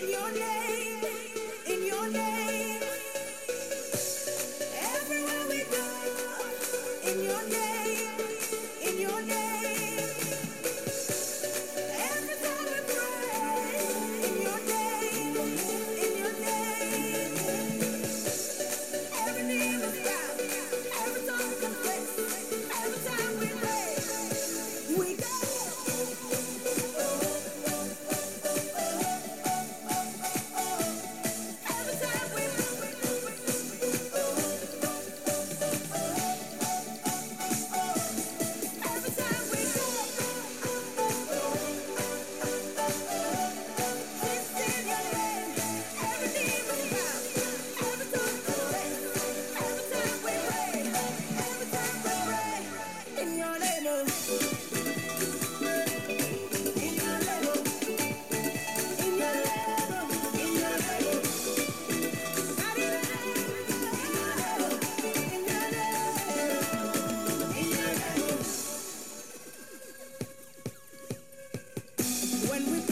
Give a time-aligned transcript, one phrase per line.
[0.00, 0.97] Your name,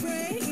[0.06, 0.45] pray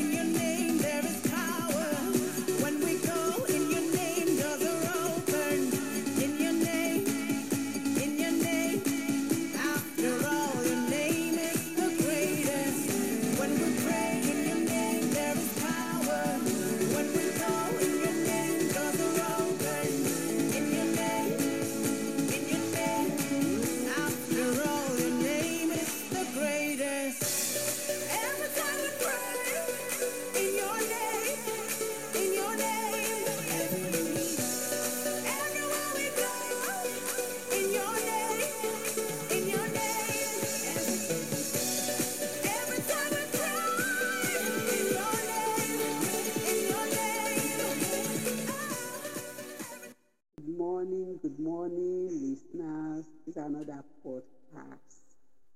[53.45, 55.03] another podcast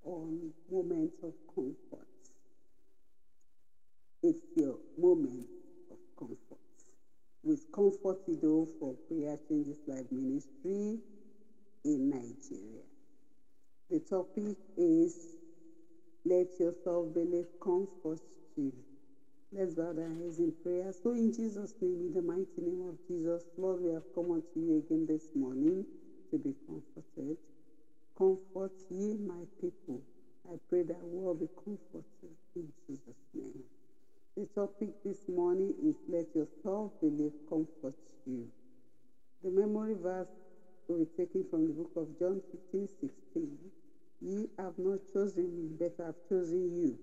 [0.03, 2.07] on moments of comfort.
[4.23, 5.47] It's your moment
[5.91, 6.59] of comfort.
[7.44, 10.99] With Comfort Widow for Prayer Changes Life Ministry
[11.85, 12.83] in Nigeria.
[13.89, 15.38] The topic is
[16.25, 18.22] Let Yourself Believe Comfort
[18.57, 18.73] You.
[19.51, 20.91] Let's bow our heads in prayer.
[20.94, 24.45] So, in Jesus' name, in the mighty name of Jesus, Lord, we have come unto
[24.55, 25.85] you again this morning
[26.31, 27.38] to be comforted.
[28.19, 30.02] Comfort ye, my people.
[30.52, 33.63] I pray that will be comforted in Jesus' name.
[34.35, 37.96] The topic this morning is Let Yourself Believe Comfort
[38.28, 38.46] You.
[39.41, 40.28] The memory verse
[40.90, 43.58] will be taken from the book of John 15 16.
[44.22, 47.00] Ye have not chosen me, but I have chosen you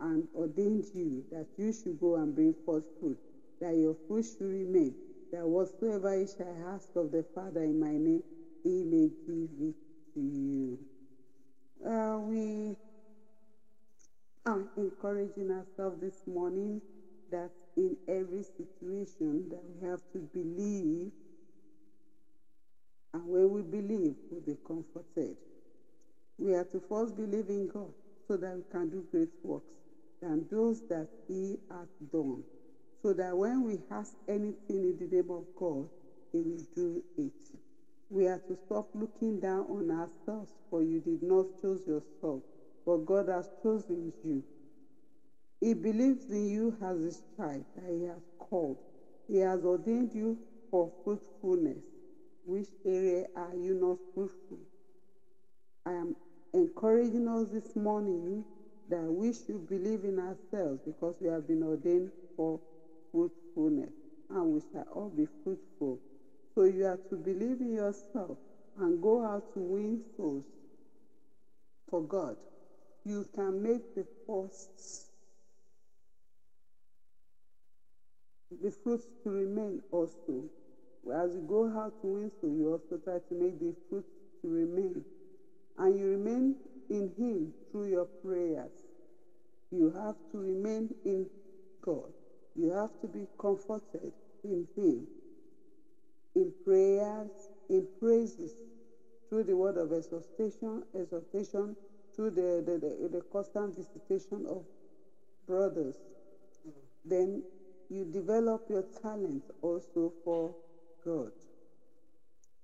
[0.00, 3.18] and ordained you that you should go and bring forth fruit,
[3.60, 4.94] that your fruit should remain,
[5.32, 8.22] that whatsoever ye shall ask of the Father in my name,
[8.64, 9.85] he may give it
[10.16, 10.78] to you.
[11.84, 12.76] Uh, we
[14.46, 16.82] are encouraging ourselves this morning
[17.30, 21.12] that in every situation that we have to believe
[23.14, 25.36] and when we believe we'll be comforted.
[26.38, 27.94] We are to first believe in god
[28.28, 29.66] so that we can do great works
[30.22, 32.44] than those that he has done.
[33.02, 35.90] So that when we ask anything in the name of god
[36.32, 37.34] he will do it
[38.10, 42.42] we are to stop looking down on ourselves for you did not choose yourself
[42.86, 44.44] but god has chosen you
[45.60, 48.78] he believes in you as his child that he has called.
[49.28, 50.38] He has ordained you
[50.70, 51.82] for fruitfulness.
[52.44, 54.60] Which area are you not fruitful?
[55.86, 56.16] I am
[56.54, 58.44] encouraging us this morning
[58.88, 62.60] that we should believe in ourselves because we have been ordained for
[63.12, 63.92] fruitfulness
[64.30, 66.00] and we shall all be fruitful.
[66.56, 68.38] So you have to believe in yourself
[68.78, 70.44] and go out to win souls
[71.90, 72.36] for God.
[73.04, 74.70] You can make the first
[78.62, 80.50] the fruits to remain also.
[81.14, 84.08] As you go out to win souls, you also try to make the fruits
[84.42, 85.04] to remain.
[85.78, 86.56] And you remain
[86.90, 88.72] in Him through your prayers.
[89.72, 91.28] You have to remain in
[91.84, 92.12] God.
[92.56, 94.12] You have to be comforted
[94.44, 95.08] in Him.
[96.36, 98.54] In prayers, in praises,
[99.30, 101.76] through the word of exhortation, exhortation,
[102.16, 104.66] through the, the, the, the constant visitation of
[105.46, 105.96] brothers.
[107.04, 107.44] Then
[107.90, 110.54] you develop your talent also for
[111.04, 111.32] God.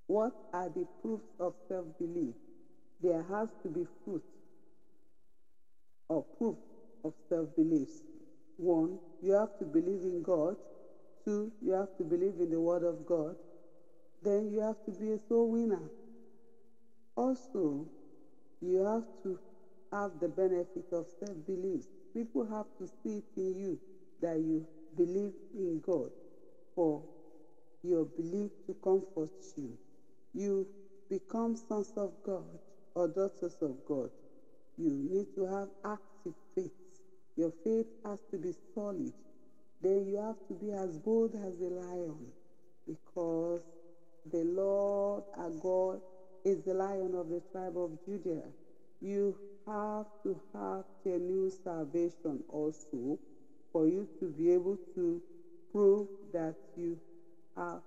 [0.07, 2.35] What are the proofs of self belief?
[3.01, 4.25] There has to be fruit
[6.09, 6.57] or proof
[7.05, 8.03] of self beliefs.
[8.57, 10.57] one, you have to believe in God.
[11.27, 13.37] Two, you have to believe in the Word of God.
[14.23, 15.91] Then you have to be a soul winner.
[17.17, 17.89] Also,
[18.61, 19.39] you have to
[19.93, 21.85] have the benefit of self belief.
[22.15, 23.81] People have to see it in you
[24.21, 24.67] that you
[24.97, 26.11] believe in God
[26.75, 27.05] for
[27.83, 29.79] your belief to comfort you.
[30.35, 30.69] You
[31.11, 32.59] become sons of God
[32.95, 34.11] or daughters of God.
[34.79, 36.73] You need to have active faith.
[37.37, 39.13] Your faith has to be solid.
[39.81, 42.33] Then you have to be as bold as a lion
[42.87, 43.63] because
[44.31, 46.01] the Lord our God
[46.45, 48.53] is the lion of the tribe of Judah.
[49.01, 49.37] You
[49.67, 53.19] have to have genuine salvation also
[53.73, 55.23] for you to be able to
[55.73, 57.01] prove that you
[57.57, 57.83] have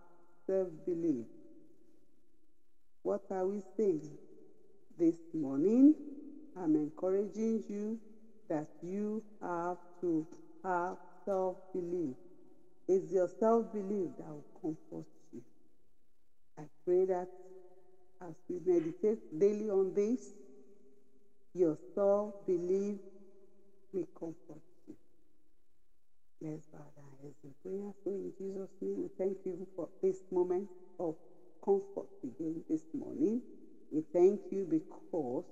[0.47, 1.27] self belief.
[3.03, 4.17] What are we saying?
[4.97, 5.95] This morning,
[6.55, 7.99] I'm encouraging you
[8.49, 10.27] that you have to
[10.63, 12.15] have self belief.
[12.87, 15.07] It's your self belief that will comfort
[16.85, 17.27] pray that
[18.21, 20.33] as we meditate daily on this,
[21.53, 22.99] your soul belief
[23.93, 24.95] will comfort you.
[26.41, 27.91] Let's bow down heads in prayer.
[28.03, 31.15] So, in Jesus' name, we thank you for this moment of
[31.63, 33.41] comfort again this morning.
[33.91, 35.45] We thank you because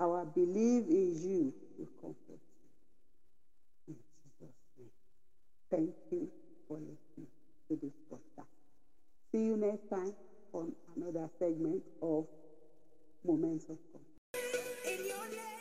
[0.00, 2.40] our belief in you will comfort
[3.88, 3.94] you.
[3.94, 4.90] In Jesus' name.
[5.70, 6.30] Thank you
[6.68, 7.28] for listening
[7.70, 8.48] to this podcast.
[9.32, 10.14] See you next time
[11.38, 12.26] segment of
[13.24, 15.57] Moments of God.